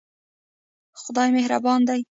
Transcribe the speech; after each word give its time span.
خدای 1.01 1.29
مهربان 1.35 1.81
دی 1.87 2.03